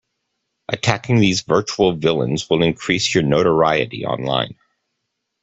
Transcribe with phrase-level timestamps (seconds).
[0.67, 4.57] Attacking these virtual villains will increase your notoriety online.